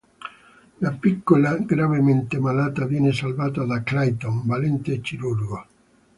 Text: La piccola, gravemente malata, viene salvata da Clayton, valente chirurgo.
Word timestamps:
La 0.79 0.93
piccola, 0.93 1.55
gravemente 1.57 2.39
malata, 2.39 2.87
viene 2.87 3.11
salvata 3.11 3.65
da 3.65 3.83
Clayton, 3.83 4.47
valente 4.47 4.99
chirurgo. 4.99 5.63